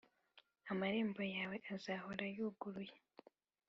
[0.71, 2.95] amarembo yawe azahora yuguruye,